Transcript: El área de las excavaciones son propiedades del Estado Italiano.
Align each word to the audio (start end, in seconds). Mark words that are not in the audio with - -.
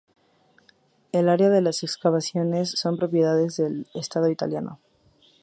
El 1.11 1.29
área 1.29 1.49
de 1.51 1.61
las 1.61 1.83
excavaciones 1.83 2.71
son 2.71 2.97
propiedades 2.97 3.57
del 3.57 3.85
Estado 3.93 4.31
Italiano. 4.31 4.79